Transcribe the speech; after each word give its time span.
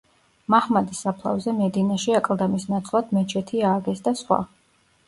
მაჰმადის 0.53 1.01
საფლავზე 1.07 1.53
მედინაში 1.59 2.17
აკლდამის 2.21 2.67
ნაცვლად 2.73 3.17
მეჩეთი 3.21 3.67
ააგეს 3.71 4.05
და 4.11 4.17
სხვა. 4.25 4.43